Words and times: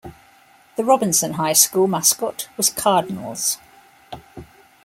The 0.77 0.83
Robinson 0.83 1.33
High 1.33 1.53
School 1.53 1.87
mascot 1.87 2.47
was 2.57 2.71
Cardinals. 2.71 3.59